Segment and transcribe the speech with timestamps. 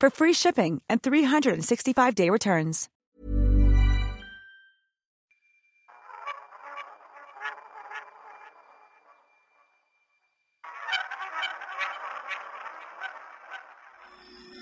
[0.00, 2.88] for free shipping and 365-day returns.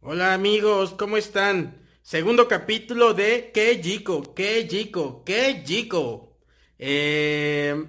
[0.00, 1.76] Hola amigos, ¿cómo están?
[2.02, 6.36] Segundo capítulo de Qué Chico, Qué Chico, Qué Chico.
[6.78, 7.84] Eh,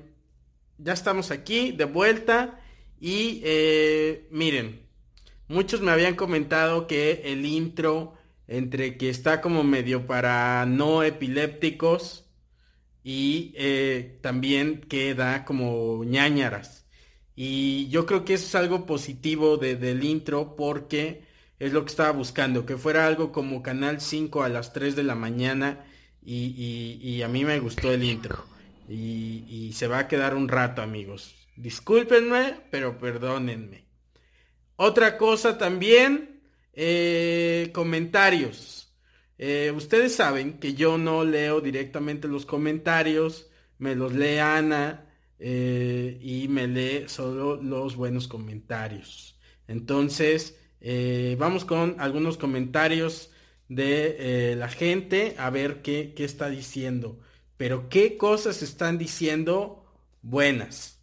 [0.77, 2.59] ya estamos aquí de vuelta
[2.99, 4.81] y eh, miren,
[5.47, 8.13] muchos me habían comentado que el intro
[8.47, 12.25] entre que está como medio para no epilépticos
[13.03, 16.85] y eh, también queda como ñañaras.
[17.35, 21.23] Y yo creo que eso es algo positivo de- del intro porque
[21.59, 25.03] es lo que estaba buscando, que fuera algo como Canal 5 a las 3 de
[25.03, 25.85] la mañana
[26.23, 28.54] y a mí me gustó el intro.
[28.87, 31.35] Y, se va a quedar un rato amigos.
[31.55, 33.85] Discúlpenme, pero perdónenme.
[34.75, 36.41] Otra cosa también,
[36.73, 38.93] eh, comentarios.
[39.37, 45.09] Eh, ustedes saben que yo no leo directamente los comentarios, me los lee Ana
[45.39, 49.39] eh, y me lee solo los buenos comentarios.
[49.67, 50.59] Entonces,
[51.37, 53.31] vamos con algunos comentarios
[53.67, 57.19] de la gente a ver qué, qué está diciendo.
[57.57, 59.85] Pero qué cosas están diciendo
[60.21, 60.99] buenas.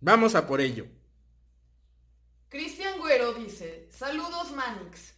[0.00, 0.86] Vamos a por ello.
[2.48, 5.14] Cristian Güero dice, saludos Manix.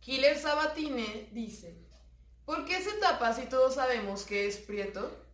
[0.00, 1.84] Killer Sabatine dice,
[2.44, 5.24] ¿por qué se tapa si todos sabemos que es prieto?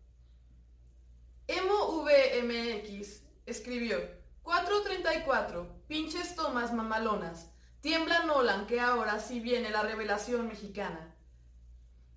[1.46, 3.98] Emo VMX escribió,
[4.42, 11.11] 434, pinches tomas mamalonas, tiembla Nolan que ahora sí viene la revelación mexicana.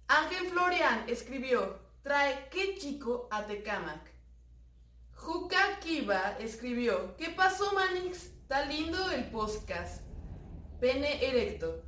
[0.07, 4.13] Ángel Florian escribió, trae qué chico a Tecamac.
[5.15, 8.25] Juca Kiva escribió, ¿qué pasó Manix?
[8.25, 10.03] Está lindo el podcast.
[10.79, 11.81] Pene erecto.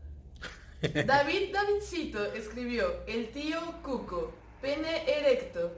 [1.05, 5.71] David Davidcito escribió, el tío Cuco, pene erecto.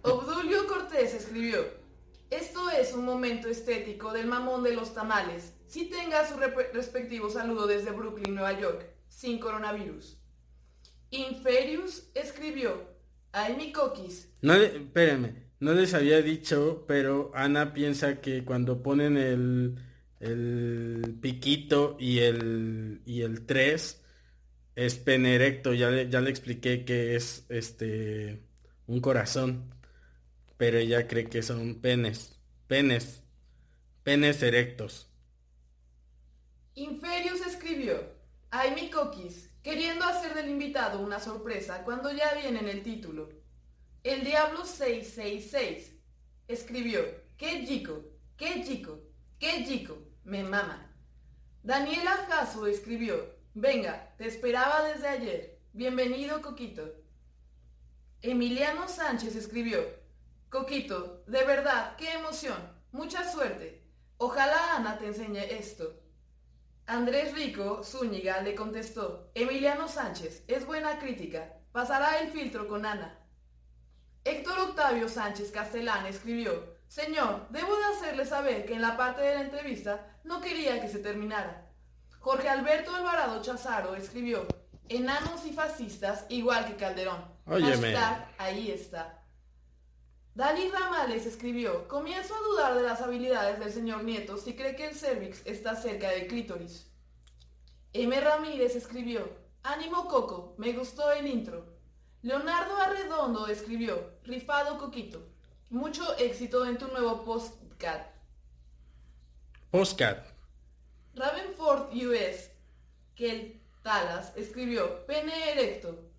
[0.00, 1.66] Obdulio Cortés escribió,
[2.30, 5.52] esto es un momento estético del mamón de los tamales.
[5.66, 10.21] Si tenga su respectivo saludo desde Brooklyn, Nueva York, sin coronavirus.
[11.12, 12.88] Inferius escribió,
[13.30, 18.82] ay mi coquis, No, le- espérenme, no les había dicho, pero Ana piensa que cuando
[18.82, 19.78] ponen el,
[20.20, 24.02] el piquito y el, y el 3
[24.76, 25.74] es pene erecto.
[25.74, 28.44] Ya le, ya le expliqué que es este
[28.86, 29.74] un corazón,
[30.58, 33.24] pero ella cree que son penes, penes,
[34.04, 35.10] penes erectos.
[36.74, 37.96] Inferius escribió,
[38.50, 43.28] ay mi coquis, queriendo hacer del invitado una sorpresa cuando ya viene en el título.
[44.02, 45.94] El Diablo 666
[46.48, 47.00] escribió,
[47.36, 48.04] qué chico,
[48.36, 49.00] qué chico,
[49.38, 50.90] qué chico, me mama.
[51.62, 56.96] Daniela Jasso escribió, venga, te esperaba desde ayer, bienvenido Coquito.
[58.20, 59.78] Emiliano Sánchez escribió,
[60.50, 62.58] Coquito, de verdad, qué emoción,
[62.90, 63.84] mucha suerte.
[64.18, 66.01] Ojalá Ana te enseñe esto.
[66.92, 73.18] Andrés Rico Zúñiga le contestó, Emiliano Sánchez, es buena crítica, pasará el filtro con Ana.
[74.24, 79.36] Héctor Octavio Sánchez Castellán escribió, Señor, debo de hacerle saber que en la parte de
[79.36, 81.66] la entrevista no quería que se terminara.
[82.18, 84.46] Jorge Alberto Alvarado Chazaro escribió,
[84.90, 87.24] Enanos y fascistas igual que Calderón.
[87.46, 89.21] Hashtag, ahí está.
[90.34, 94.86] Dali Ramales escribió, comienzo a dudar de las habilidades del señor Nieto si cree que
[94.86, 96.90] el cervix está cerca del clítoris.
[97.92, 98.18] M.
[98.18, 99.28] Ramírez escribió,
[99.62, 101.66] ánimo Coco, me gustó el intro.
[102.22, 105.20] Leonardo Arredondo escribió, rifado Coquito,
[105.68, 108.06] mucho éxito en tu nuevo Postcat.
[109.70, 110.26] Postcat.
[111.14, 112.50] Ravenford US,
[113.14, 116.11] Kel Talas, escribió pene erecto.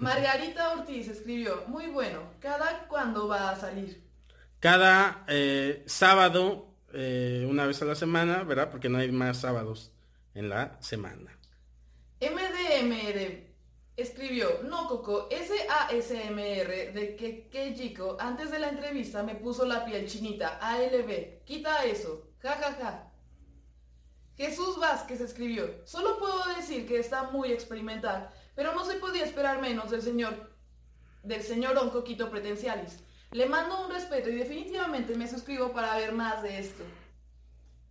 [0.00, 4.02] Margarita Ortiz escribió, muy bueno, ¿cada cuándo va a salir?
[4.58, 8.70] Cada eh, sábado, eh, una vez a la semana, ¿verdad?
[8.70, 9.92] Porque no hay más sábados
[10.34, 11.38] en la semana.
[12.18, 13.50] MDMR
[13.94, 19.84] escribió, no Coco, S-A-S-M-R de que, que chico, antes de la entrevista me puso la
[19.84, 23.12] piel chinita, ALB, quita eso, ja ja ja.
[24.38, 28.30] Jesús Vázquez escribió, solo puedo decir que está muy experimental,
[28.60, 30.52] pero no se podía esperar menos del señor,
[31.22, 32.98] del señor Don Coquito Pretencialis.
[33.30, 36.84] Le mando un respeto y definitivamente me suscribo para ver más de esto.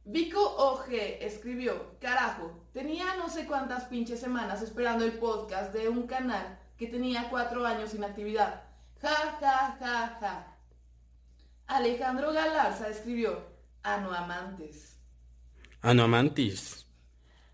[0.05, 6.05] Vico OG escribió, carajo, tenía no sé cuántas pinches semanas esperando el podcast de un
[6.05, 8.61] canal que tenía cuatro años sin actividad.
[9.01, 10.57] Ja, ja, ja, ja.
[11.65, 13.43] Alejandro Galarza escribió,
[13.81, 14.99] Anuamantes.
[15.81, 16.85] Anoamantis.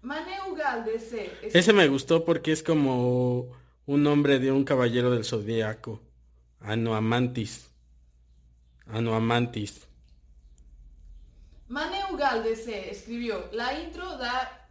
[0.05, 3.47] Mane Ugalde es- Ese me gustó porque es como
[3.87, 5.99] un nombre de un caballero del zodiaco.
[6.61, 7.71] Anoamantis.
[8.85, 9.87] Anoamantis.
[11.69, 12.91] Mane Ugalde C.
[12.91, 14.67] escribió, la intro da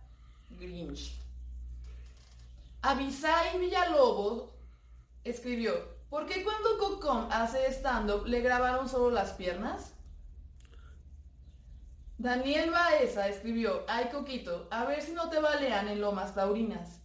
[0.60, 1.12] Grinch.
[2.82, 4.50] Abisai Villalobos
[5.25, 5.75] escribió,
[6.10, 9.94] ¿por qué cuando Cocom hace stand-up le grabaron solo las piernas?
[12.19, 17.00] Daniel Baeza escribió, ay Coquito, a ver si no te balean en Lomas Taurinas.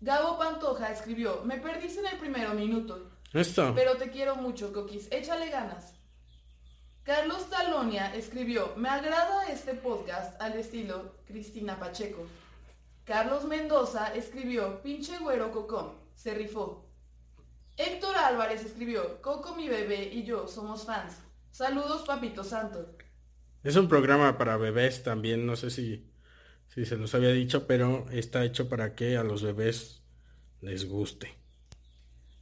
[0.00, 3.72] Gabo Pantoja escribió, me perdiste en el primer minuto, Esto.
[3.74, 5.94] pero te quiero mucho, Coquis, échale ganas.
[7.02, 12.24] Carlos Talonia escribió, me agrada este podcast al estilo Cristina Pacheco.
[13.04, 16.86] Carlos Mendoza escribió, pinche güero Cocom, se rifó.
[17.76, 21.16] Héctor Álvarez escribió, Coco mi bebé y yo somos fans.
[21.50, 22.96] Saludos, papito santo.
[23.64, 26.06] Es un programa para bebés también, no sé si,
[26.68, 30.02] si se los había dicho, pero está hecho para que a los bebés
[30.60, 31.34] les guste.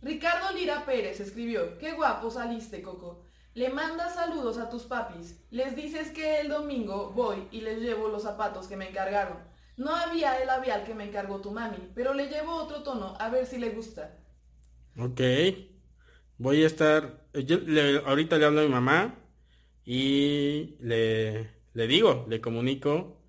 [0.03, 3.25] Ricardo Lira Pérez escribió, qué guapo saliste, Coco.
[3.55, 5.39] Le mandas saludos a tus papis.
[5.51, 9.39] Les dices que el domingo voy y les llevo los zapatos que me encargaron.
[9.77, 13.29] No había el labial que me encargó tu mami, pero le llevo otro tono a
[13.31, 14.19] ver si le gusta.
[14.99, 15.21] Ok.
[16.39, 17.25] Voy a estar.
[17.35, 19.15] yo le- ahorita le hablo a mi mamá
[19.85, 23.21] y le, le digo, le comunico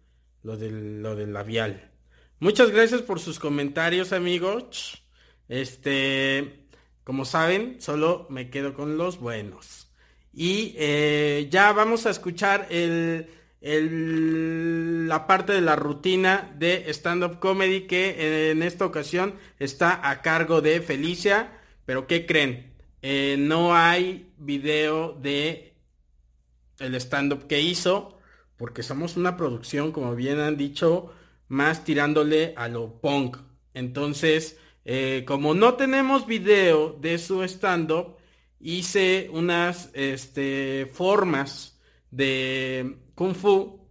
[0.44, 1.92] lo del, lo del labial.
[2.40, 5.04] Muchas gracias por sus comentarios, amigos.
[5.48, 6.66] Este,
[7.04, 9.92] como saben, solo me quedo con los buenos.
[10.34, 13.28] Y eh, ya vamos a escuchar el,
[13.62, 20.22] el- la parte de la rutina de stand-up comedy que en esta ocasión está a
[20.22, 21.60] cargo de Felicia.
[21.86, 22.74] Pero ¿qué creen?
[23.02, 25.73] Eh, no hay video de
[26.80, 28.20] el stand-up que hizo
[28.58, 31.12] porque somos una producción, como bien han dicho,
[31.48, 33.38] más tirándole a lo punk.
[33.74, 38.18] Entonces, eh, como no tenemos video de su stand-up,
[38.60, 41.80] hice unas este, formas
[42.12, 43.88] de kung fu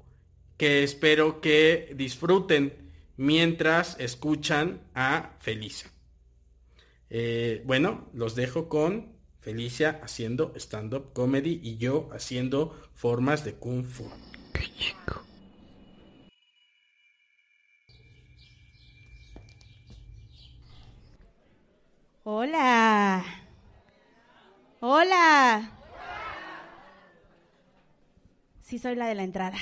[0.57, 5.91] que espero que disfruten mientras escuchan a Felicia.
[7.11, 9.12] Eh, bueno, los dejo con
[9.43, 14.09] Felicia haciendo stand-up comedy y yo haciendo formas de kung fu.
[22.23, 23.25] Hola.
[24.79, 25.73] Hola.
[28.61, 29.59] Sí, soy la de la entrada.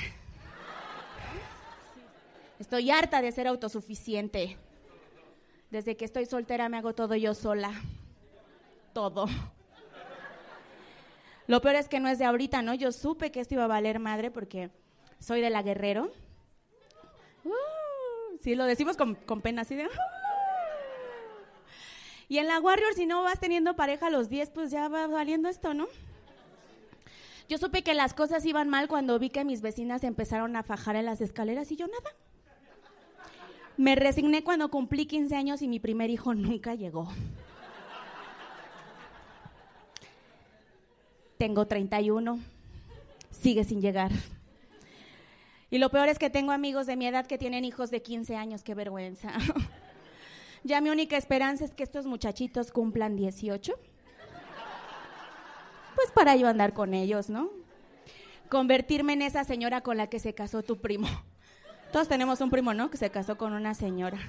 [2.59, 4.59] Estoy harta de ser autosuficiente.
[5.71, 7.73] Desde que estoy soltera me hago todo yo sola.
[8.93, 9.25] Todo.
[11.51, 12.73] Lo peor es que no es de ahorita, ¿no?
[12.75, 14.69] Yo supe que esto iba a valer madre porque
[15.19, 16.09] soy de la Guerrero.
[17.43, 19.87] Uh, sí, lo decimos con, con pena así de...
[19.87, 19.89] "Uh".
[22.29, 25.07] Y en la Warrior, si no vas teniendo pareja a los 10, pues ya va
[25.07, 25.89] valiendo esto, ¿no?
[27.49, 30.95] Yo supe que las cosas iban mal cuando vi que mis vecinas empezaron a fajar
[30.95, 32.15] en las escaleras y yo nada.
[33.75, 37.09] Me resigné cuando cumplí 15 años y mi primer hijo nunca llegó.
[41.41, 42.37] Tengo 31.
[43.31, 44.11] Sigue sin llegar.
[45.71, 48.35] Y lo peor es que tengo amigos de mi edad que tienen hijos de 15
[48.35, 48.61] años.
[48.61, 49.33] Qué vergüenza.
[50.63, 53.73] Ya mi única esperanza es que estos muchachitos cumplan 18.
[55.95, 57.49] Pues para yo andar con ellos, ¿no?
[58.47, 61.07] Convertirme en esa señora con la que se casó tu primo.
[61.91, 62.91] Todos tenemos un primo, ¿no?
[62.91, 64.19] Que se casó con una señora.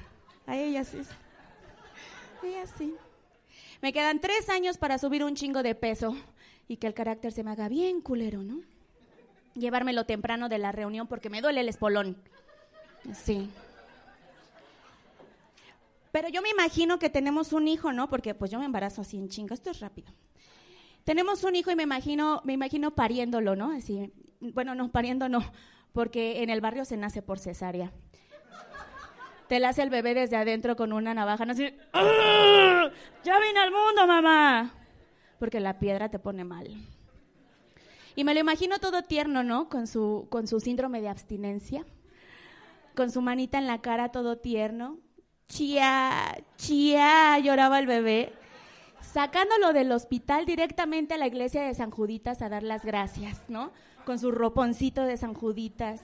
[0.47, 1.03] A ella sí.
[2.43, 2.95] Ella sí.
[3.83, 6.17] Me quedan tres años para subir un chingo de peso.
[6.73, 8.63] Y que el carácter se me haga bien culero, ¿no?
[9.53, 12.17] Llevármelo temprano de la reunión porque me duele el espolón.
[13.13, 13.51] Sí.
[16.13, 18.09] Pero yo me imagino que tenemos un hijo, ¿no?
[18.09, 20.15] Porque pues yo me embarazo así en chinga, esto es rápido.
[21.05, 23.73] Tenemos un hijo y me imagino, me imagino pariéndolo, ¿no?
[23.73, 24.11] Así,
[24.41, 25.45] bueno, no, pariendo no,
[25.93, 27.93] porque en el barrio se nace por cesárea.
[29.47, 31.53] Te la hace el bebé desde adentro con una navaja, ¿no?
[31.53, 32.89] Así, ¡Ah!
[33.25, 34.82] ¡Ya vine al mundo, mamá!
[35.43, 36.69] Porque la piedra te pone mal.
[38.15, 39.69] Y me lo imagino todo tierno, ¿no?
[39.69, 41.85] Con su, con su síndrome de abstinencia,
[42.95, 45.01] con su manita en la cara, todo tierno.
[45.49, 48.33] Chía, chía, lloraba el bebé
[49.01, 53.73] sacándolo del hospital directamente a la iglesia de San Juditas a dar las gracias, ¿no?
[54.07, 56.03] Con su roponcito de San Juditas.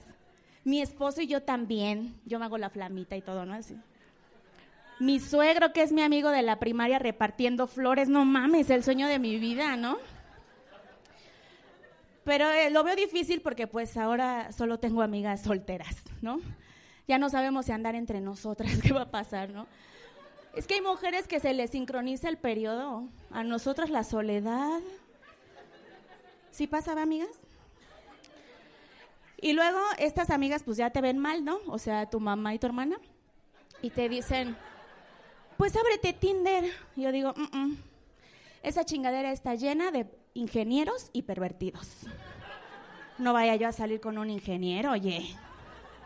[0.65, 2.19] Mi esposo y yo también.
[2.25, 3.53] Yo me hago la flamita y todo, ¿no?
[3.53, 3.77] Así.
[4.99, 8.09] Mi suegro, que es mi amigo de la primaria, repartiendo flores.
[8.09, 9.97] No mames, el sueño de mi vida, ¿no?
[12.25, 16.39] Pero eh, lo veo difícil porque pues ahora solo tengo amigas solteras, ¿no?
[17.07, 19.67] Ya no sabemos si andar entre nosotras, qué va a pasar, ¿no?
[20.55, 23.07] Es que hay mujeres que se les sincroniza el periodo.
[23.31, 24.79] A nosotras la soledad.
[26.51, 27.29] ¿Sí pasaba, amigas?
[29.41, 31.59] Y luego estas amigas pues ya te ven mal, ¿no?
[31.67, 32.97] O sea, tu mamá y tu hermana.
[33.81, 34.57] Y te dicen,
[35.59, 36.63] pues ábrete Tinder.
[36.95, 37.77] Yo digo, "Mm, mm.
[38.63, 41.85] esa chingadera está llena de ingenieros y pervertidos.
[43.17, 45.35] No vaya yo a salir con un ingeniero, oye.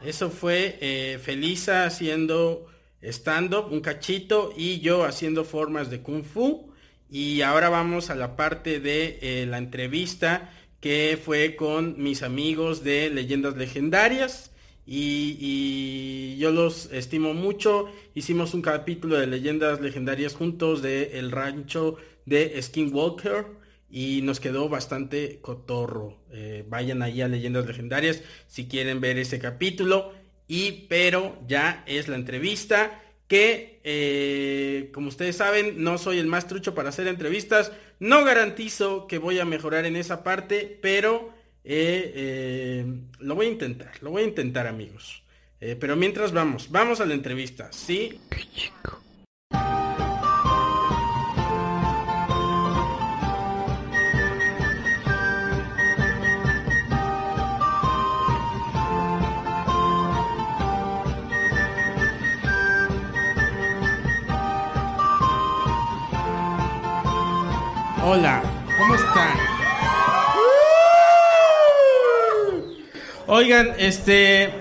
[0.03, 2.65] Eso fue eh, Felisa haciendo
[3.03, 6.74] stand-up, un cachito, y yo haciendo formas de kung fu.
[7.12, 10.50] Y ahora vamos a la parte de eh, la entrevista
[10.81, 14.51] que fue con mis amigos de Leyendas Legendarias.
[14.86, 17.88] Y, yo los estimo mucho.
[18.16, 23.46] Hicimos un capítulo de Leyendas Legendarias juntos de El Rancho de Skinwalker.
[23.90, 26.18] Y nos quedó bastante cotorro.
[26.32, 30.12] Eh, vayan ahí a Leyendas Legendarias si quieren ver ese capítulo.
[30.48, 36.48] Y pero ya es la entrevista que, eh, como ustedes saben, no soy el más
[36.48, 37.72] trucho para hacer entrevistas.
[38.00, 42.86] No garantizo que voy a mejorar en esa parte, pero eh, eh,
[43.20, 43.91] lo voy a intentar.
[44.01, 45.24] Lo voy a intentar, amigos.
[45.60, 48.20] Eh, pero mientras vamos, vamos a la entrevista, ¿sí?
[68.05, 68.43] Hola,
[68.77, 69.52] ¿cómo están?
[73.36, 74.52] Oigan, este,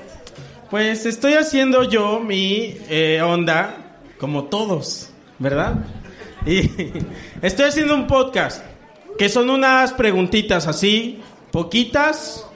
[0.71, 5.75] pues estoy haciendo yo mi eh, onda, como todos, ¿verdad?
[6.47, 6.71] Y
[7.43, 8.65] estoy haciendo un podcast,
[9.19, 12.47] que son unas preguntitas así, poquitas,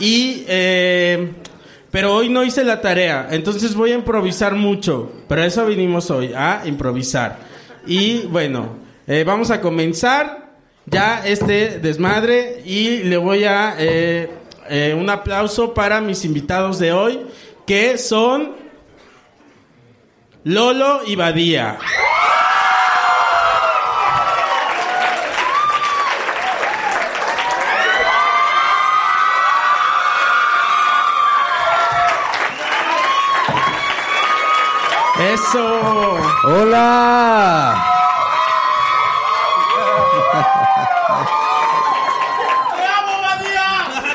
[0.00, 1.34] y, eh,
[1.92, 6.32] pero hoy no hice la tarea, entonces voy a improvisar mucho, pero eso vinimos hoy,
[6.34, 7.38] a improvisar.
[7.86, 8.70] Y bueno,
[9.06, 10.50] eh, vamos a comenzar
[10.86, 14.39] ya este desmadre y le voy a eh,
[14.70, 17.20] eh, un aplauso para mis invitados de hoy
[17.66, 18.52] que son
[20.44, 21.78] Lolo y Badía.
[35.20, 36.16] Eso.
[36.44, 37.84] ¡Hola!
[42.74, 44.10] ¡Te amo, Badía!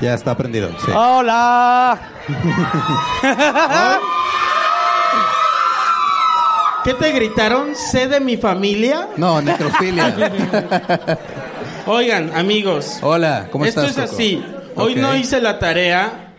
[0.00, 0.68] Ya está prendido.
[0.84, 0.90] sí.
[0.94, 1.98] ¡Hola!
[6.84, 7.74] ¿Qué te gritaron?
[7.74, 9.08] ¿Sé de mi familia?
[9.16, 10.14] No, necrofilia.
[11.86, 12.98] Oigan, amigos.
[13.00, 13.96] Hola, ¿cómo Esto estás?
[14.04, 14.14] es Coco?
[14.16, 14.44] así.
[14.76, 16.34] Hoy no hice la tarea.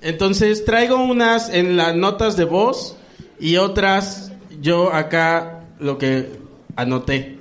[0.00, 2.96] Entonces traigo unas en las notas de voz
[3.38, 6.40] y otras yo acá lo que
[6.76, 7.38] anoté.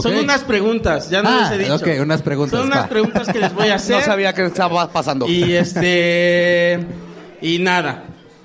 [0.00, 1.74] Son unas preguntas, ya no Ah, les he dicho.
[1.74, 3.96] ok, unas preguntas, Son unas preguntas que les voy a hacer.
[3.96, 5.26] No sabía que estaba pasando.
[5.28, 6.78] Y este.
[7.40, 8.04] Y nada.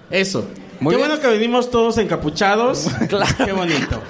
[0.10, 0.48] Eso.
[0.80, 1.10] Muy Qué bien.
[1.10, 2.88] bueno que venimos todos encapuchados.
[3.46, 4.02] Qué bonito.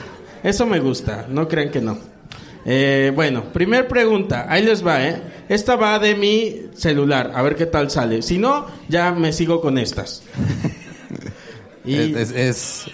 [0.43, 1.25] Eso me gusta.
[1.29, 1.97] No crean que no.
[2.65, 4.45] Eh, bueno, primer pregunta.
[4.49, 5.21] Ahí les va, ¿eh?
[5.49, 7.31] Esta va de mi celular.
[7.35, 8.21] A ver qué tal sale.
[8.21, 10.23] Si no, ya me sigo con estas.
[11.83, 11.95] Y.
[12.15, 12.85] Es, es- es-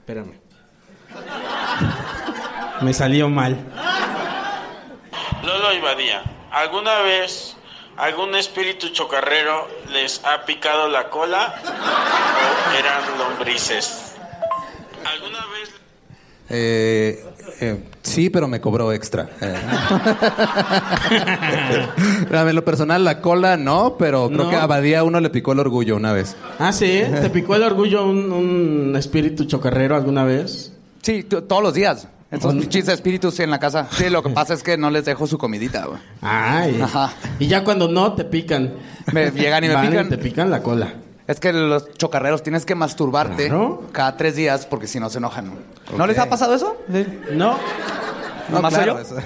[0.00, 0.32] Espérame.
[2.82, 3.58] Me salió mal.
[5.44, 7.56] Lolo y Badía, ¿alguna vez
[7.96, 14.14] algún espíritu chocarrero les ha picado la cola o eran lombrices?
[15.04, 15.70] ¿Alguna vez
[16.50, 17.24] Eh,
[17.60, 19.28] eh, sí, pero me cobró extra.
[19.40, 19.54] Eh.
[22.30, 24.50] en lo personal, la cola no, pero creo No.
[24.50, 26.36] que a Badía uno le picó el orgullo una vez.
[26.58, 27.02] Ah, sí.
[27.20, 30.72] ¿Te picó el orgullo un, un espíritu chocarrero alguna vez?
[31.02, 32.08] Sí, todos los días.
[32.30, 33.88] Estos pinches espíritus en la casa.
[33.90, 35.98] Sí, lo que pasa es que no les dejo su comidita, güey.
[36.22, 36.80] Ay.
[36.80, 37.12] Ajá.
[37.40, 38.74] Y ya cuando no, te pican.
[39.12, 40.08] Me llegan y me Van pican.
[40.08, 40.94] te pican la cola.
[41.26, 43.82] Es que los chocarreros tienes que masturbarte Claro.
[43.92, 45.52] cada tres días porque si no se enojan.
[45.96, 46.76] ¿No les ha pasado eso?
[47.32, 47.56] No.
[48.48, 49.00] ¿Nomás soy claro, yo?
[49.02, 49.16] eso.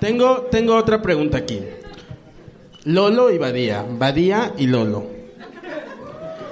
[0.00, 1.64] Tengo, tengo otra pregunta aquí.
[2.84, 3.84] Lolo y Badía.
[3.88, 5.06] Badía y Lolo.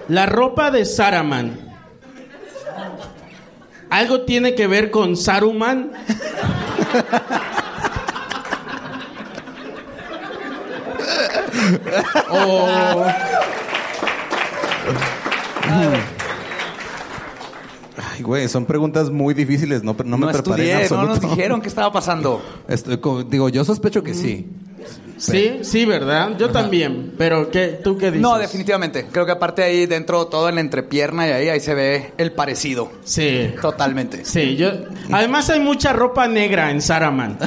[0.09, 1.70] La ropa de Saraman.
[3.91, 5.91] ¿Algo tiene que ver con Saruman?
[12.31, 13.05] o...
[17.97, 19.83] Ay, güey, son preguntas muy difíciles.
[19.83, 22.43] No, no me No preparé en no nos dijeron qué estaba pasando.
[22.69, 24.47] Estoy digo, yo sospecho que sí.
[25.21, 26.37] Sí, sí, ¿verdad?
[26.39, 27.13] Yo también.
[27.19, 28.23] Pero ¿qué, ¿tú qué dices?
[28.23, 29.07] No, definitivamente.
[29.13, 32.33] Creo que aparte ahí dentro, todo en la entrepierna y ahí, ahí se ve el
[32.33, 32.91] parecido.
[33.05, 33.53] Sí.
[33.61, 34.25] Totalmente.
[34.25, 34.71] Sí, yo...
[35.13, 37.39] Además hay mucha ropa negra en Saraman.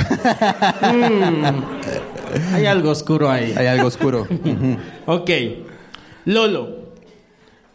[0.82, 2.54] Mm.
[2.54, 3.54] Hay algo oscuro ahí.
[3.58, 4.28] Hay algo oscuro.
[5.06, 5.30] Ok.
[6.26, 6.94] Lolo,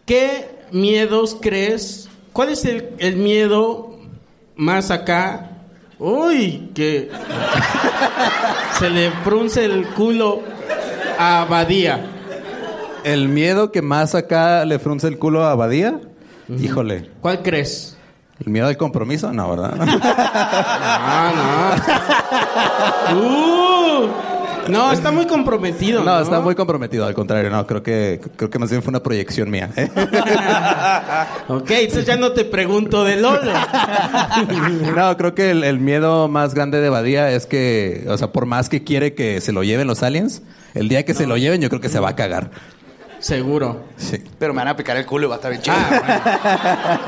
[0.07, 2.09] ¿qué miedos crees?
[2.33, 3.99] ¿Cuál es el, el miedo
[4.57, 5.48] más acá?
[5.99, 7.11] Uy, que
[8.78, 10.43] se le frunce el culo
[11.19, 12.07] a Badía.
[13.05, 16.00] El miedo que más acá le frunce el culo a Badía.
[16.49, 17.11] Híjole.
[17.21, 17.97] ¿Cuál crees?
[18.45, 19.33] ¿El miedo al compromiso?
[19.33, 19.75] No, ¿verdad?
[21.00, 21.33] Ah,
[23.11, 23.19] no.
[23.21, 24.09] Uh,
[24.69, 26.03] no, está muy comprometido.
[26.05, 28.91] No, No, está muy comprometido, al contrario, no, creo que creo que más bien fue
[28.91, 29.71] una proyección mía.
[29.77, 29.89] ¿eh?
[31.49, 33.53] Ok, entonces ya no te pregunto de Lolo.
[34.95, 38.47] No, creo que el, el miedo más grande de Badía es que, o sea, por
[38.47, 40.43] más que quiere que se lo lleven los aliens,
[40.75, 42.51] el día que se lo lleven yo creo que se va a cagar.
[43.19, 43.85] Seguro.
[43.97, 44.23] Sí.
[44.38, 45.77] Pero me van a picar el culo y va a estar bien chido.
[45.77, 47.01] Ah,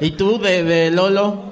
[0.00, 1.44] ¿Y tú de, de Lolo?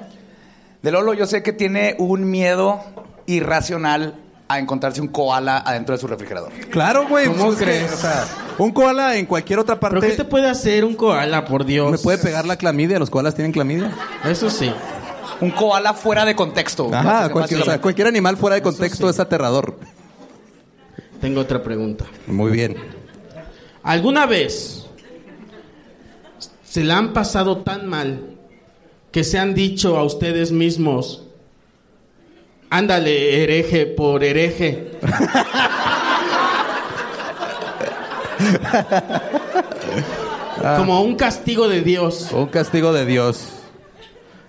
[0.81, 2.81] De Lolo yo sé que tiene un miedo
[3.25, 4.15] irracional
[4.49, 6.51] a encontrarse un koala adentro de su refrigerador.
[6.71, 7.27] Claro, güey.
[7.27, 7.93] ¿Cómo pues, crees?
[7.93, 8.25] o sea,
[8.57, 11.91] un koala en cualquier otra ¿Pero qué parte te puede hacer un koala, por Dios?
[11.91, 12.97] me puede pegar la clamidia.
[12.97, 13.91] Los koalas tienen clamidia.
[14.25, 14.73] Eso sí.
[15.39, 16.89] Un koala fuera de contexto.
[16.91, 19.77] Ajá, cualquier, o sea, cualquier animal fuera de contexto es aterrador.
[21.21, 22.05] Tengo otra pregunta.
[22.25, 22.75] Muy bien.
[23.83, 24.87] ¿Alguna vez
[26.63, 28.35] se la han pasado tan mal
[29.11, 31.28] que se han dicho a ustedes mismos,
[32.69, 34.91] ándale, hereje por hereje?
[40.77, 42.29] Como un castigo de Dios.
[42.33, 43.49] Un castigo de Dios.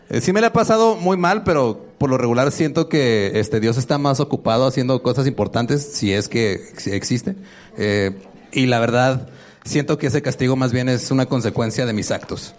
[0.08, 3.60] Eh, sí me la ha pasado muy mal, pero por lo regular siento que este
[3.60, 7.36] Dios está más ocupado haciendo cosas importantes, si es que ex- existe.
[7.78, 8.12] Eh,
[8.52, 9.28] y la verdad,
[9.64, 12.54] siento que ese castigo más bien es una consecuencia de mis actos.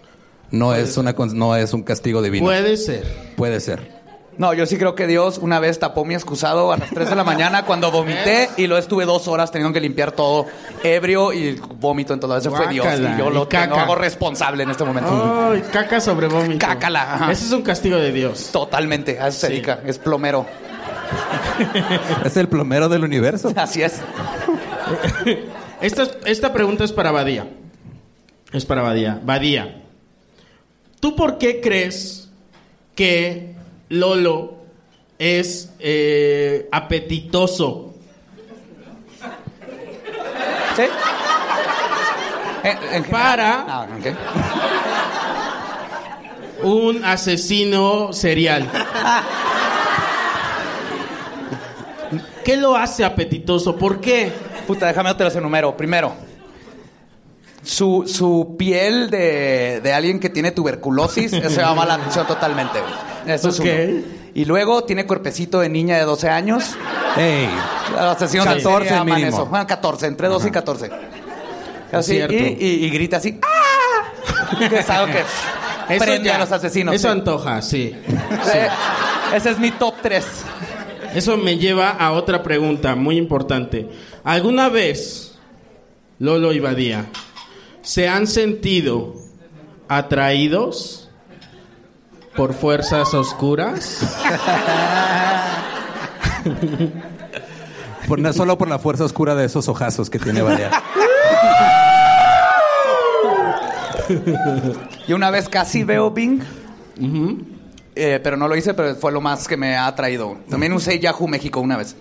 [0.50, 2.46] No es una no es un castigo divino.
[2.46, 3.04] Puede ser.
[3.36, 4.01] Puede ser.
[4.38, 7.16] No, yo sí creo que Dios una vez tapó mi excusado a las 3 de
[7.16, 10.48] la mañana cuando vomité y lo estuve dos horas teniendo que limpiar todo
[10.84, 12.36] ebrio y vómito en todo.
[12.38, 13.64] Ese fue Dios y yo lo y caca.
[13.68, 15.50] tengo- hago responsable en este momento.
[15.54, 16.66] Ay, caca sobre vómito.
[16.66, 17.32] Cácala, ajá.
[17.32, 18.50] Ese es un castigo de Dios.
[18.52, 19.54] Totalmente, a eso se Sí.
[19.54, 20.46] dedica, es plomero.
[22.26, 23.52] Es el plomero del universo.
[23.56, 24.00] Así es.
[25.82, 27.48] Esta, esta pregunta es para Badía.
[28.54, 29.20] Es para Badía.
[29.24, 29.82] Badía,
[31.00, 32.30] ¿tú por qué crees
[32.96, 33.56] que
[33.92, 34.56] Lolo
[35.20, 37.94] es eh, apetitoso?
[40.76, 40.84] ¿Sí?
[42.64, 43.88] En- en general- Para Ah,
[46.64, 48.70] un asesino serial.
[52.46, 53.76] ¿Qué lo hace apetitoso?
[53.76, 54.32] ¿Por qué?
[54.68, 55.76] Puta, déjame te los enumero.
[55.78, 56.14] Primero,
[57.64, 61.62] su, su piel de, de alguien que tiene tuberculosis, eso
[61.96, 62.80] atención totalmente.
[62.80, 63.11] güey.
[63.28, 63.66] Eso es Ok.
[63.66, 64.02] uno.
[64.34, 66.64] Y luego tiene cuerpecito de niña de 12 años.
[67.18, 67.50] Ey.
[67.92, 69.38] Los asesinos en 14 serie aman mínimo.
[69.38, 69.46] eso.
[69.46, 70.90] Bueno, 14, entre 12 y 14.
[71.92, 73.40] Así, y, y- y grita así.
[73.44, 74.58] ¡Ah!
[74.60, 74.86] Que es
[75.90, 76.96] Eso prende ya- a los asesinos.
[76.96, 77.12] Eso sí.
[77.12, 77.96] antoja, sí.
[79.36, 80.26] Ese es mi top 3.
[81.16, 83.90] Eso me lleva a otra pregunta muy importante.
[84.24, 85.38] ¿Alguna vez,
[86.20, 87.08] Lolo y Badía,
[87.82, 89.16] se han sentido
[89.90, 91.01] atraídos
[92.36, 94.00] por fuerzas oscuras?
[98.08, 100.72] Por, no solo por la fuerza oscura de esos ojazos que tiene Badía.
[105.08, 106.42] Y una vez casi veo Bing.
[107.96, 110.38] eh, pero no lo hice, pero fue lo más que me ha atraído.
[110.50, 111.96] También usé Yahoo México una vez.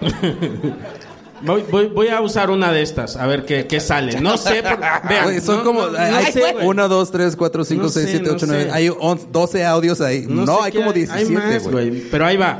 [1.40, 4.20] Voy, voy- voy a usar una de estas, a ver qué, qué sale.
[4.20, 5.86] No sé, por- vean, Güey, son no- como.
[5.86, 6.66] no- hay no hay sé, güey.
[6.66, 8.64] 1, 2, 3, 4, 5, No 6, sé, 7, no 8, 9.
[8.64, 8.70] sé.
[8.72, 10.24] Hay 11, 12 audios ahí.
[10.28, 11.90] No, sé hay como Hay 17, más, güey.
[11.90, 12.02] güey.
[12.10, 12.58] Pero ahí va.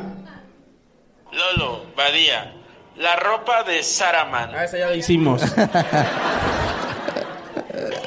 [1.32, 2.54] Lolo, Badía.
[2.96, 4.50] La ropa de Saraman.
[4.54, 5.40] Ah, esa ya la hicimos.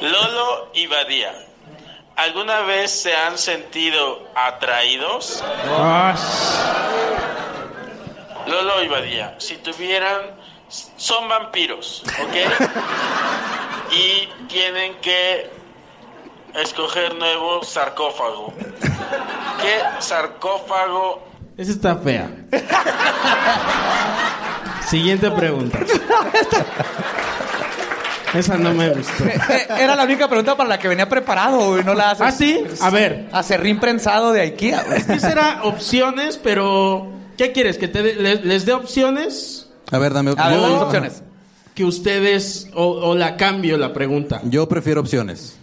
[0.00, 1.32] Lolo y Badía.
[2.16, 5.42] ¿Alguna vez se han sentido atraídos?
[5.66, 6.14] Ah,
[8.46, 10.18] Lolo y Badía, si tuvieran,
[10.96, 12.36] son vampiros, ¿ok?
[13.94, 15.50] Y tienen que
[16.54, 18.54] escoger nuevo sarcófago.
[19.60, 21.22] ¿Qué sarcófago
[21.58, 22.30] esa está fea.
[24.88, 25.78] Siguiente pregunta.
[28.34, 29.24] Esa no me gustó.
[29.26, 31.84] Eh, Era la única pregunta para la que venía preparado, güey.
[31.84, 32.26] No la haces.
[32.26, 32.64] ¿Ah, sí?
[32.80, 33.28] A ver.
[33.32, 35.04] Acerrín prensado de Ikea, güey.
[35.16, 37.12] Esa era opciones, pero...
[37.36, 37.76] ¿Qué quieres?
[37.76, 39.61] ¿Que te dé- le- les dé opciones?
[39.92, 41.22] A ver, dame A ver, yo- opciones.
[41.74, 42.68] Que ustedes...
[42.74, 44.40] O, o la cambio la pregunta.
[44.44, 45.56] Yo prefiero opciones.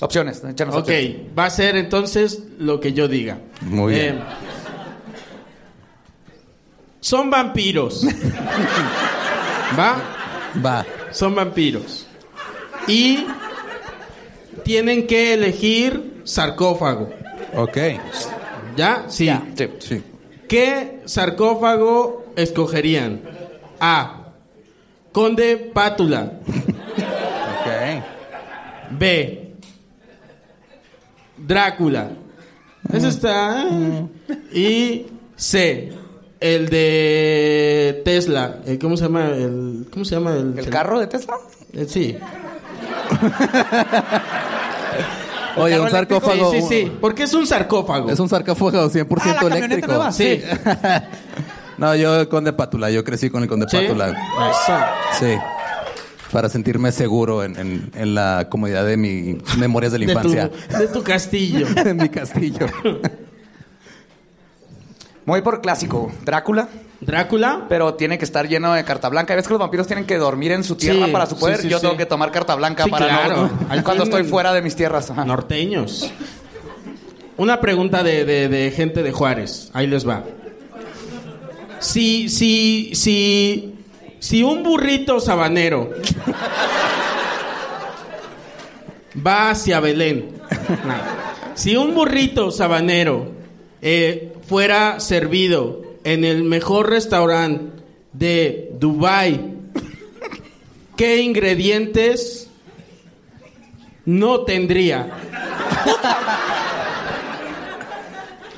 [0.00, 1.16] Opciones, échanos Ok, opciones.
[1.36, 3.38] va a ser entonces lo que yo diga.
[3.62, 4.16] Muy bien.
[4.18, 4.22] Eh,
[7.00, 8.04] son vampiros.
[9.78, 9.96] ¿Va?
[10.64, 10.86] Va.
[11.10, 12.06] Son vampiros.
[12.86, 13.26] Y
[14.64, 17.10] tienen que elegir sarcófago.
[17.56, 17.76] Ok.
[18.76, 19.04] ¿Ya?
[19.08, 19.28] Sí.
[19.56, 19.68] Sí.
[19.80, 20.02] Sí.
[20.48, 23.20] ¿Qué sarcófago escogerían?
[23.80, 24.24] A.
[25.12, 26.32] Conde Pátula.
[27.60, 27.68] Ok.
[28.98, 29.54] B.
[31.36, 32.10] Drácula.
[32.92, 33.64] Eso está.
[34.52, 35.92] Y C.
[36.40, 38.58] El de Tesla.
[38.80, 39.26] ¿Cómo se llama?
[39.26, 40.34] El, ¿Cómo se llama?
[40.34, 41.34] El, ¿El carro de Tesla?
[41.72, 42.16] Eh, sí.
[45.56, 46.52] Oye, un sarcófago.
[46.52, 46.92] Sí, sí, sí.
[47.00, 48.10] Porque es un sarcófago.
[48.10, 49.86] Es un sarcófago 100% Ah, la eléctrico.
[49.88, 50.12] nueva.
[50.12, 50.40] Sí.
[51.78, 52.90] no, yo el Conde Pátula.
[52.90, 53.76] Yo crecí con el Conde ¿Sí?
[53.78, 54.08] Pátula.
[54.10, 54.78] Eso.
[55.20, 55.34] Sí.
[56.32, 60.28] Para sentirme seguro en, en- en la comodidad de mis memorias de la De tu,
[60.28, 60.50] infancia.
[60.78, 61.66] de tu castillo.
[61.76, 62.66] en mi castillo.
[65.24, 66.10] Muy por clásico.
[66.24, 66.68] Drácula.
[67.00, 67.66] Drácula.
[67.68, 69.34] Pero tiene que estar lleno de carta blanca.
[69.34, 71.56] ¿Ves que los vampiros tienen que dormir en su tierra Sí, para su poder?
[71.56, 71.82] sí, sí, Yo sí.
[71.82, 73.50] tengo que tomar carta blanca Sí, para claro.
[73.76, 75.10] no, cuando estoy fuera de mis tierras.
[75.10, 75.24] Ajá.
[75.24, 76.10] Norteños.
[77.36, 79.70] Una pregunta de, de- de gente de Juárez.
[79.74, 80.24] Ahí les va.
[81.80, 83.74] Si, si, si,
[84.18, 85.90] si un burrito sabanero
[89.26, 90.30] va hacia Belén,
[91.54, 93.32] si un burrito sabanero
[93.80, 99.54] eh, fuera servido en el mejor restaurante de Dubai,
[100.96, 102.50] ¿qué ingredientes
[104.04, 105.10] no tendría?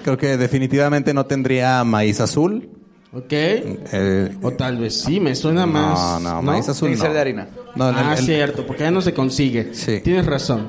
[0.04, 2.79] Creo que definitivamente no tendría maíz azul.
[3.12, 3.24] ¿Ok?
[3.32, 6.20] Eh, O tal vez sí, me suena más.
[6.22, 7.04] no, no, maíz azul Tiene que no.
[7.06, 7.48] ser de harina.
[7.74, 9.74] No, el- ah, el- cierto, porque ya no se consigue.
[9.74, 10.00] Sí.
[10.00, 10.68] Tienes razón.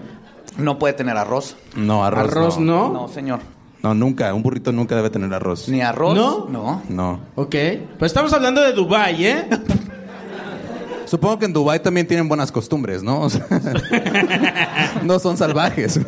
[0.58, 1.56] No puede tener arroz.
[1.76, 2.88] no, arroz, Arroz no.
[2.92, 3.02] no.
[3.02, 3.40] No, señor.
[3.84, 4.34] No, nunca.
[4.34, 5.68] Un burrito nunca debe tener arroz.
[5.70, 6.16] Ni arroz.
[6.16, 6.48] ¿No?
[6.50, 6.82] No.
[6.90, 7.20] No.
[7.36, 7.56] Ok.
[8.00, 9.46] Pues estamos hablando de Dubai, ¿eh?
[11.06, 13.22] Supongo que en Dubai también tienen buenas costumbres, ¿no?
[13.24, 13.46] O sea,
[15.04, 16.00] no son salvajes.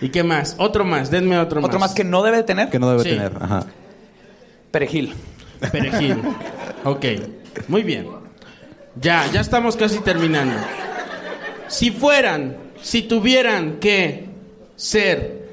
[0.00, 0.54] ¿Y qué más?
[0.58, 2.68] Otro más, denme otro, Otro más que no debe tener.
[2.68, 3.10] Que no debe Sí.
[3.10, 3.32] tener.
[3.40, 3.64] Ajá.
[4.78, 5.12] Perejil.
[5.72, 6.22] Perejil.
[6.84, 7.04] Ok.
[7.66, 8.06] Muy bien.
[9.00, 10.54] Ya, ya estamos casi terminando.
[11.66, 14.26] Si fueran, si tuvieran que
[14.76, 15.48] ser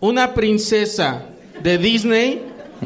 [0.00, 1.26] una princesa
[1.62, 2.42] de Disney,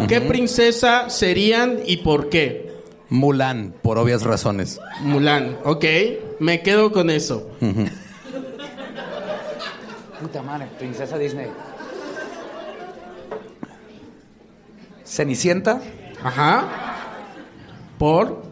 [0.08, 2.72] ¿qué princesa serían y por qué?
[3.08, 4.80] Mulan, por obvias razones.
[5.00, 5.84] Mulan, ok.
[6.40, 7.48] Me quedo con eso.
[10.20, 11.46] Puta madre, princesa Disney.
[15.04, 15.80] Cenicienta,
[16.22, 16.64] Ajá.
[17.98, 18.42] ¿Por?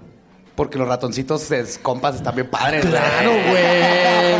[0.54, 2.84] porque los ratoncitos es- compas están bien padres.
[2.84, 4.34] Claro, güey.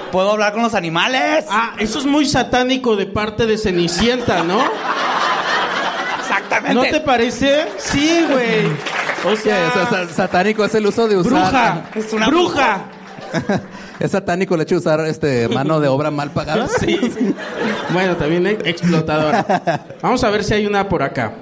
[0.12, 1.44] ¿Puedo hablar con los animales?
[1.50, 4.60] Ah, eso es muy satánico de parte de Cenicienta, ¿no?
[6.20, 6.74] Exactamente.
[6.74, 7.66] ¿No te parece?
[7.78, 8.66] Sí, güey.
[9.24, 11.32] O Sí, o sea, sea, sa- satánico es el uso de usar.
[11.32, 11.82] bruja.
[11.96, 12.78] Es una bruja.
[14.00, 16.66] Es satánico el hecho de usar este mano de obra mal pagada.
[16.80, 16.98] Sí.
[17.90, 19.84] Bueno, también explotadora.
[20.00, 21.34] Vamos a ver si hay una por acá.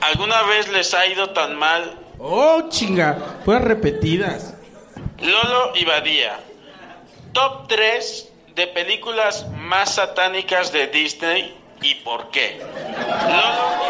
[0.00, 3.16] ¿Alguna vez les ha ido tan mal Oh, chinga.
[3.44, 4.54] Fueras repetidas.
[5.20, 6.38] Lolo y Badía?
[7.32, 12.60] Top 3 de películas más satánicas de Disney y por qué.
[12.60, 13.82] Lolo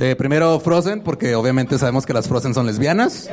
[0.00, 3.28] Eh, primero Frozen, porque obviamente sabemos que las Frozen son lesbianas.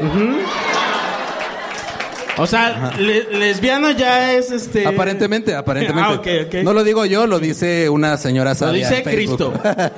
[2.38, 4.86] O sea, le- lesbiano ya es este.
[4.86, 6.10] Aparentemente, aparentemente.
[6.12, 6.54] Ah, ok, ok.
[6.64, 9.54] No lo digo yo, lo dice una señora Lo sabia dice en Facebook.
[9.62, 9.92] Cristo.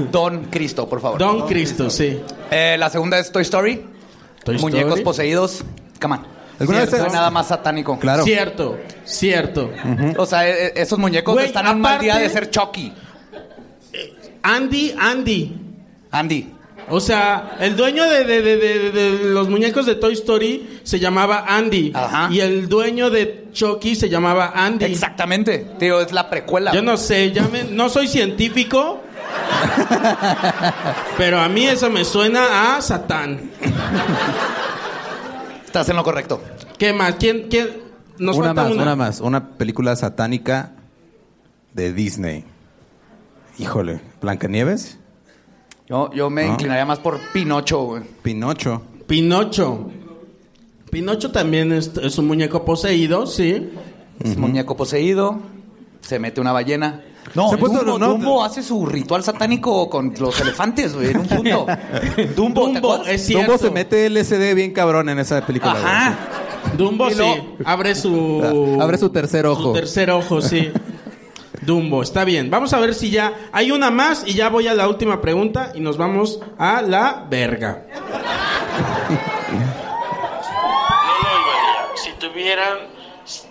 [0.10, 1.18] Don Cristo, por favor.
[1.18, 2.20] Don Cristo, sí.
[2.50, 3.84] Eh, la segunda es Toy Story.
[4.44, 5.02] Toy Muñecos Story.
[5.04, 5.64] poseídos.
[6.00, 6.26] Come on.
[6.58, 7.98] ¿Alguna vez No nada más satánico.
[7.98, 8.24] Claro.
[8.24, 9.70] Cierto, cierto.
[10.16, 12.92] O sea, e- e- esos muñecos están a un mal día de ser Chucky.
[14.42, 15.56] Andy, Andy.
[16.10, 16.52] Andy.
[16.90, 20.98] O sea, el dueño de, de- de- de- de los muñecos de Toy Story se
[20.98, 21.92] llamaba Andy.
[21.94, 22.28] Ajá.
[22.30, 24.84] Y el dueño de Chucky se llamaba Andy.
[24.86, 25.66] Exactamente.
[25.78, 26.72] Tío, es la precuela.
[26.72, 29.00] Yo no sé, ya me- no soy científico.
[31.16, 33.50] pero a mí eso me suena a Satán.
[35.64, 36.42] Estás en lo correcto.
[36.78, 37.14] ¿Qué más?
[37.18, 37.46] ¿Quién?
[37.48, 37.80] quién?
[38.18, 38.82] Nos una falta más, una.
[38.82, 39.20] una más.
[39.20, 40.72] Una película satánica
[41.72, 42.44] de Disney.
[43.58, 44.98] Híjole, ¿Blancanieves?
[45.92, 46.52] Yo, yo me ¿No?
[46.54, 48.02] inclinaría más por Pinocho, güey.
[48.22, 48.80] Pinocho.
[49.06, 49.90] Pinocho.
[50.90, 53.72] Pinocho también es, es un muñeco poseído, sí.
[54.18, 55.38] Es muñeco poseído.
[56.00, 57.02] Se mete una ballena.
[57.34, 58.08] No, Se Dumbo, no.
[58.08, 61.66] Dumbo hace su ritual satánico con los elefantes, güey, en un punto.
[62.36, 63.52] Dumbo, ¿te Dumbo, es cierto.
[63.52, 65.72] Dumbo se mete LSD bien cabrón en esa película.
[65.72, 66.18] Ajá.
[66.78, 67.22] Dumbo sí.
[67.66, 68.78] Abre su.
[68.80, 69.62] Abre su tercer ojo.
[69.62, 70.70] Su tercer ojo, sí.
[71.62, 72.50] Dumbo, está bien.
[72.50, 73.32] Vamos a ver si ya.
[73.52, 77.24] Hay una más y ya voy a la última pregunta y nos vamos a la
[77.30, 77.84] verga.
[80.68, 82.78] Badía, si tuvieran...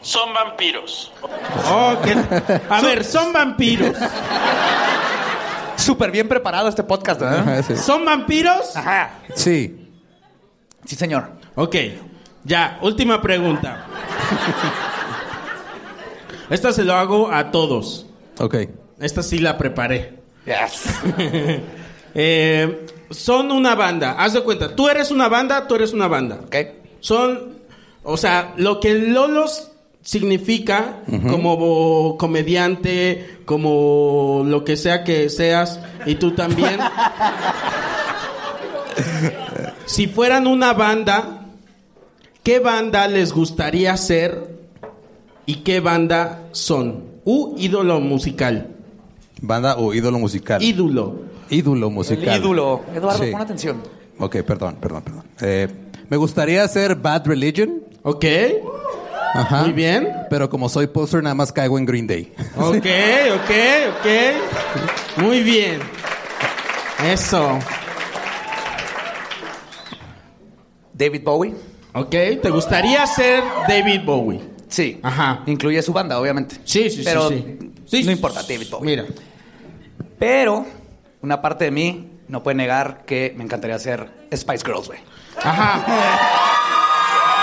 [0.02, 1.14] Son vampiros.
[1.70, 3.96] Oh, qué- A ver, son vampiros.
[5.78, 7.64] Súper bien preparado este podcast, ¿verdad?
[7.66, 7.78] Sí.
[7.78, 8.76] ¿Son vampiros?
[8.76, 9.12] Ajá.
[9.34, 9.90] Sí.
[10.86, 11.32] Sí, señor.
[11.56, 11.76] Ok,
[12.44, 13.86] ya, última pregunta.
[16.52, 18.06] Esta se lo hago a todos.
[18.40, 18.56] Ok.
[19.00, 20.20] Esta sí la preparé.
[20.46, 20.84] Yes.
[22.14, 24.18] Eh, son una banda.
[24.20, 26.42] Haz de cuenta, tú eres una banda, tú eres una banda.
[26.46, 26.56] Ok.
[27.00, 27.54] Son,
[28.04, 35.80] o sea, lo que Lolos significa como bo- comediante, como lo que sea que seas,
[36.06, 36.82] y tú también.
[39.86, 41.46] si fueran una banda,
[42.44, 44.50] ¿qué banda les gustaría ser
[45.52, 47.04] y qué banda son?
[47.26, 48.68] U ídolo musical.
[49.42, 50.62] Banda o ídolo musical.
[50.64, 51.24] Ídolo.
[51.50, 52.40] ídolo El musical.
[52.40, 52.82] ídolo.
[52.96, 53.32] Eduardo, Sí.
[53.32, 53.78] pon atención.
[54.20, 55.24] Ok, perdón, perdón, perdón.
[55.42, 55.68] Eh,
[56.10, 57.82] me gustaría ser Bad Religion.
[58.04, 58.26] ¿Ok?
[59.34, 59.64] Ajá.
[59.64, 60.10] Muy bien.
[60.30, 62.32] Pero como soy poser, nada más caigo en Green Day.
[62.58, 62.76] Ok,
[63.36, 63.52] ok,
[63.90, 65.22] ok.
[65.24, 65.80] Muy bien.
[67.06, 67.60] Eso.
[70.94, 71.54] David Bowie.
[71.94, 72.10] Ok,
[72.42, 74.40] ¿te gustaría ser David Bowie?
[74.72, 75.00] Sí.
[75.04, 75.44] Ajá.
[75.46, 76.56] Incluye su banda, obviamente.
[76.64, 77.60] Sí, sí, Pero sí.
[77.86, 78.68] Sí, no importa, David.
[78.72, 78.86] Bowie.
[78.86, 79.06] Mira.
[80.18, 80.66] Pero
[81.22, 85.00] una parte de mí no puede negar que me encantaría ser Spice Girls, güey.
[85.44, 85.86] Ajá.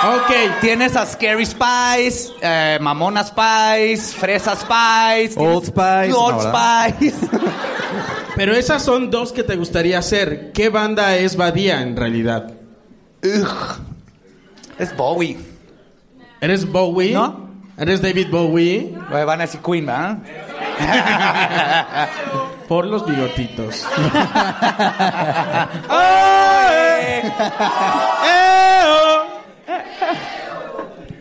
[0.00, 0.60] Ok.
[0.60, 6.40] Tienes a Scary Spice, eh, Mamona Spice, Fresa Spice, Old Spice, Old.
[6.40, 7.16] Spice.
[8.36, 10.52] Pero esas son dos que te gustaría ser.
[10.52, 12.52] ¿Qué banda es Badía en realidad?
[13.24, 13.76] Ugh.
[14.78, 15.36] Es Bowie.
[16.40, 17.12] ¿Eres Bowie?
[17.12, 17.48] ¿No?
[17.76, 18.94] ¿Eres David Bowie?
[19.10, 20.18] Van a decir Queen, ¿verdad?
[22.68, 23.84] Por los bigotitos.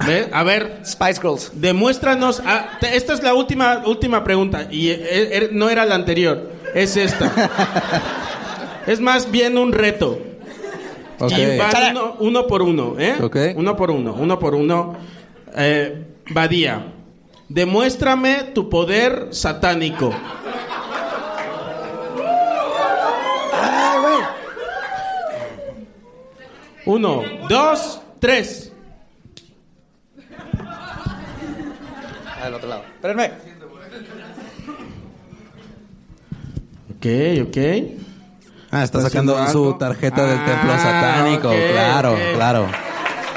[0.06, 1.52] Ve, A ver, Spice Girls.
[1.56, 2.42] demuéstranos.
[2.80, 4.68] te- esta es la última, última pregunta.
[4.70, 6.52] Y eh, eh, no era la anterior.
[6.74, 7.32] Es esta.
[8.88, 10.20] es más bien un reto.
[11.20, 11.32] Ok.
[11.32, 13.16] Y van uno, uno por uno, ¿eh?
[13.22, 13.38] Ok.
[13.56, 14.96] Uno por uno, uno por uno.
[15.56, 16.94] Eh, Badía,
[17.50, 20.14] demuéstrame tu poder satánico.
[26.86, 28.72] Uno, dos, tres.
[32.42, 32.84] Al otro lado.
[32.96, 33.32] Espérenme.
[36.96, 38.07] Ok, ok.
[38.72, 41.50] Ah, está ¿Está sacando su tarjeta del Ah, templo satánico.
[41.50, 42.68] ok, claro, claro.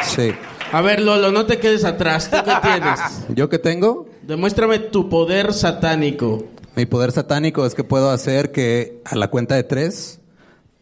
[0.03, 0.33] Sí.
[0.73, 2.31] A ver, Lolo, no te quedes atrás.
[2.31, 3.01] ¿Tú qué tienes?
[3.35, 4.07] ¿Yo qué tengo?
[4.23, 6.45] Demuéstrame tu poder satánico.
[6.77, 10.21] Mi poder satánico es que puedo hacer que a la cuenta de tres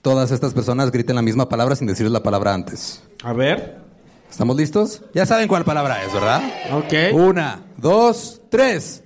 [0.02, 3.02] todas estas personas griten la misma palabra sin decir la palabra antes.
[3.24, 3.78] A ver.
[4.30, 5.02] ¿Estamos listos?
[5.14, 6.42] Ya saben cuál palabra es, ¿verdad?
[6.72, 7.14] Ok.
[7.14, 9.02] Una, dos, tres.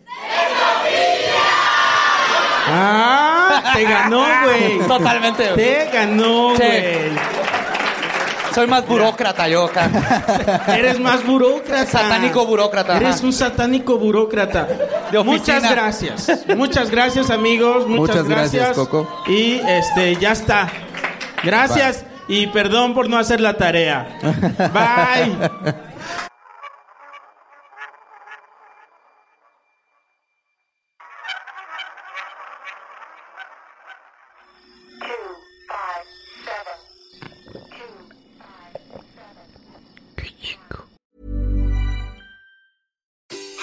[2.67, 3.32] Ah,
[3.75, 4.79] te ganó, güey.
[4.87, 5.45] Totalmente.
[5.49, 6.63] Te ganó, Sí.
[6.63, 7.43] güey.
[8.55, 9.89] Soy más burócrata yo acá.
[10.77, 11.87] Eres más burócrata.
[11.87, 13.25] Satánico burócrata, Eres ajá.
[13.27, 14.69] un satánico burócrata.
[15.11, 15.39] De oficina.
[15.59, 16.47] Muchas gracias.
[16.55, 17.89] Muchas gracias, amigos.
[17.89, 19.23] Muchas, Muchas gracias, Coco.
[19.27, 20.69] Y este, ya está.
[21.43, 22.05] Gracias.
[22.29, 24.07] Y perdón por no hacer la tarea.
[24.23, 25.75] Bye.